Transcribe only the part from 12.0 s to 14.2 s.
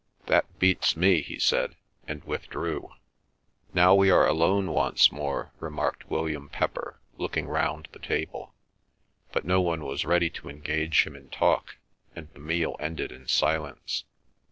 and the meal ended in silence.